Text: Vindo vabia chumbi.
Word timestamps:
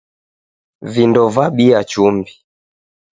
Vindo 0.93 1.23
vabia 1.35 1.79
chumbi. 1.91 2.31